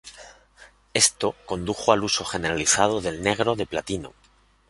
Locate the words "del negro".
3.01-3.55